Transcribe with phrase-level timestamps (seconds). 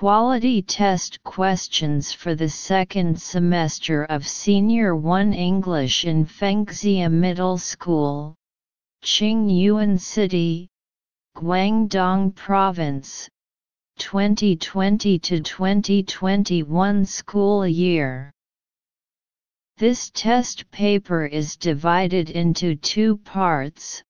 [0.00, 8.34] Quality test questions for the second semester of Senior 1 English in Fengxia Middle School,
[9.02, 10.68] Qingyuan City,
[11.34, 13.30] Guangdong Province,
[13.98, 18.30] 2020 to 2021 school year.
[19.78, 24.02] This test paper is divided into two parts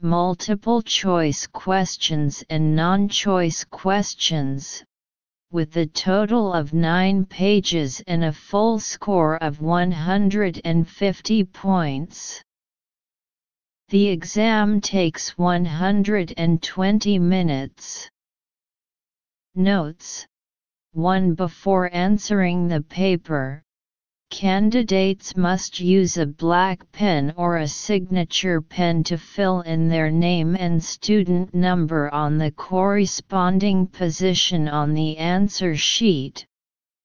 [0.00, 4.84] multiple choice questions and non choice questions
[5.50, 12.42] with a total of 9 pages and a full score of 150 points.
[13.88, 18.10] The exam takes 120 minutes.
[19.54, 20.26] Notes
[20.92, 23.62] 1 Before answering the paper,
[24.30, 30.56] Candidates must use a black pen or a signature pen to fill in their name
[30.56, 36.44] and student number on the corresponding position on the answer sheet,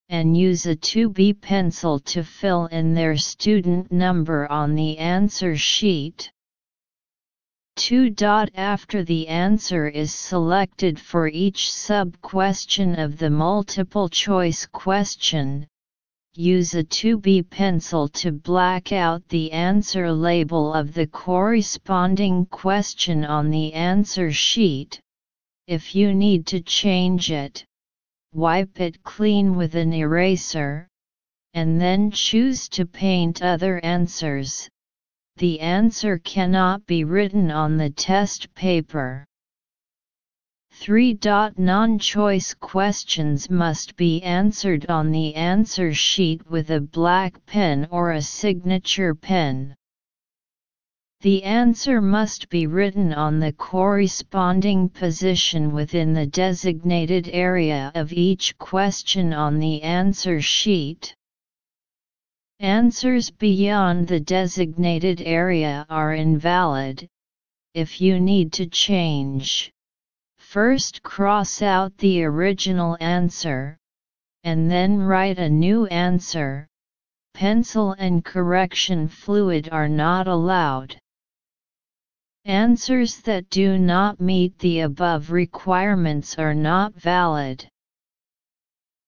[0.08, 6.30] and use a 2B pencil to fill in their student number on the answer sheet.
[7.76, 8.14] 2.
[8.54, 15.66] After the answer is selected for each sub-question of the multiple choice question,
[16.34, 23.50] use a 2B pencil to black out the answer label of the corresponding question on
[23.50, 24.98] the answer sheet.
[25.66, 27.64] If you need to change it,
[28.32, 30.88] wipe it clean with an eraser,
[31.54, 34.68] and then choose to paint other answers.
[35.36, 39.26] The answer cannot be written on the test paper.
[40.74, 41.18] 3.
[41.58, 48.22] Non-choice questions must be answered on the answer sheet with a black pen or a
[48.22, 49.76] signature pen.
[51.20, 58.58] The answer must be written on the corresponding position within the designated area of each
[58.58, 61.14] question on the answer sheet.
[62.58, 67.06] Answers beyond the designated area are invalid,
[67.74, 69.70] if you need to change.
[70.52, 73.78] First cross out the original answer,
[74.44, 76.68] and then write a new answer.
[77.32, 80.94] Pencil and correction fluid are not allowed.
[82.44, 87.66] Answers that do not meet the above requirements are not valid.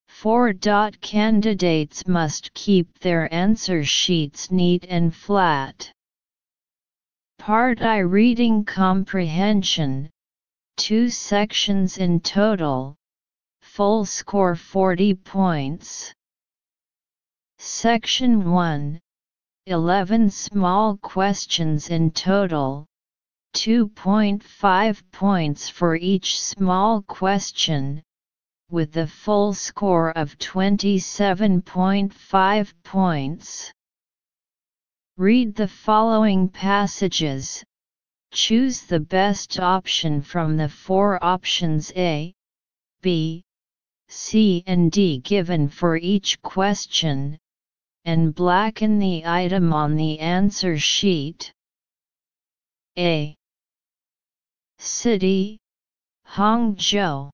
[0.07, 0.51] 4.
[0.99, 5.91] Candidates must keep their answer sheets neat and flat.
[7.37, 10.09] Part I Reading Comprehension
[10.77, 12.95] Two sections in total.
[13.61, 16.13] Full score 40 points.
[17.57, 18.99] Section 1
[19.67, 22.85] 11 small questions in total.
[23.55, 28.03] 2.5 points for each small question,
[28.69, 33.73] with the full score of 27.5 points.
[35.17, 37.63] Read the following passages,
[38.35, 42.33] Choose the best option from the four options A,
[43.01, 43.45] B,
[44.09, 47.39] C and D given for each question,
[48.03, 51.53] and blacken the item on the answer sheet.
[52.97, 53.37] A.
[54.79, 55.57] City,
[56.27, 57.31] Hangzhou.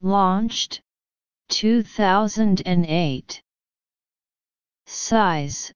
[0.00, 0.80] Launched,
[1.50, 3.42] 2008.
[4.86, 5.72] Size,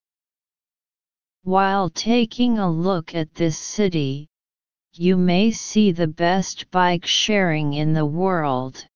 [1.44, 4.28] While taking a look at this city,
[4.94, 8.86] you may see the best bike sharing in the world.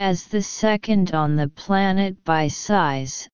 [0.00, 3.28] As the second on the planet by size,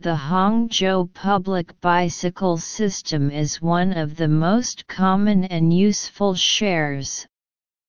[0.00, 7.26] the Hangzhou public bicycle system is one of the most common and useful shares,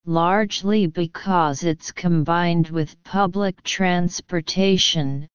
[0.05, 5.27] largely because it's combined with public transportation.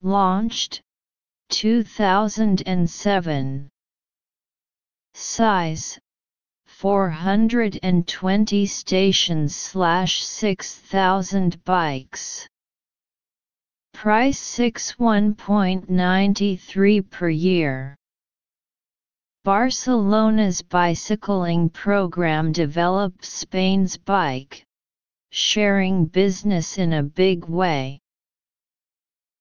[0.00, 0.80] Launched,
[1.48, 3.68] 2007.
[5.14, 5.98] Size,
[6.66, 12.48] 420 stations slash 6,000 bikes.
[13.92, 17.96] Price 61.93 per year.
[19.44, 24.64] Barcelona's bicycling program developed Spain's bike
[25.32, 28.00] sharing business in a big way.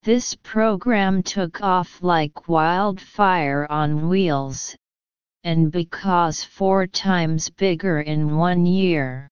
[0.03, 4.75] This program took off like wildfire on wheels,
[5.43, 9.28] and because four times bigger in one year.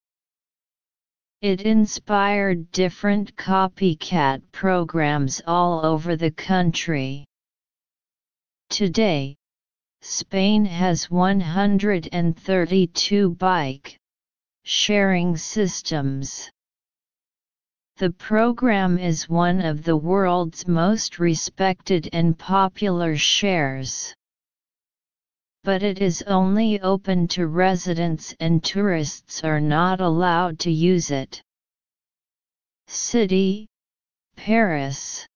[1.40, 7.24] It inspired different copycat programs all over the country.
[8.70, 9.36] Today,
[10.00, 13.96] Spain has 132 bike
[14.64, 16.50] sharing systems.
[17.98, 24.12] The program is one of the world's most respected and popular shares
[25.64, 31.42] but it is only open to residents and tourists are not allowed to use it.
[32.86, 33.68] City,
[34.36, 35.26] Paris.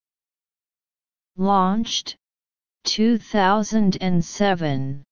[1.36, 2.16] Launched,
[2.84, 5.04] 2007.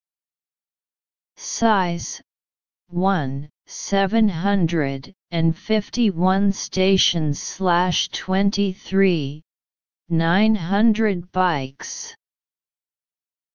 [1.36, 2.22] Size,
[2.88, 9.42] 1, 751 stations slash 23,
[10.08, 12.16] 900 bikes.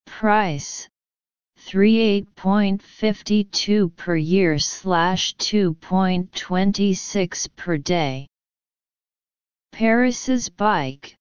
[0.05, 0.87] Price
[1.65, 8.27] 38.52 per year slash 2.26 per day.
[9.71, 11.17] Paris's bike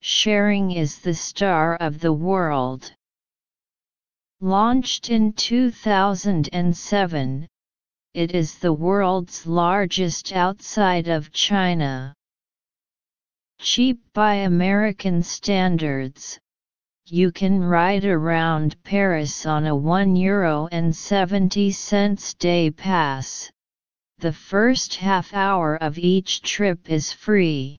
[0.00, 2.92] sharing is the star of the world.
[4.40, 7.46] Launched in 2007,
[8.12, 12.12] it is the world's largest outside of China.
[13.58, 16.38] Cheap by American standards,
[17.06, 23.50] you can ride around Paris on a €1 Euro and 70 cents day pass.
[24.18, 27.76] The first half hour of each trip is free.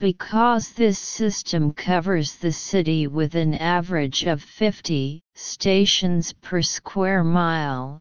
[0.00, 8.00] Because this system covers the city with an average of 50 stations per square mile,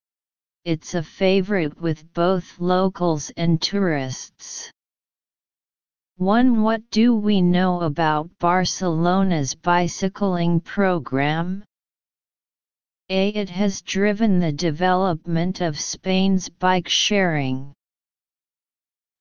[0.65, 4.71] it's a favorite with both locals and tourists.
[6.19, 6.63] 1.
[6.63, 11.63] What do we know about Barcelona's bicycling program?
[13.09, 13.29] A.
[13.29, 17.71] It has driven the development of Spain's bike sharing.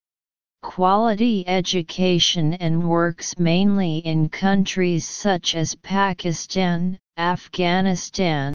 [0.63, 8.51] quality education and works mainly in countries such as Pakistan, Afghanistan,